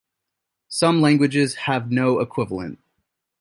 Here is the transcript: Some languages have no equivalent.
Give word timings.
Some 0.67 0.99
languages 0.99 1.53
have 1.67 1.91
no 1.91 2.21
equivalent. 2.21 2.79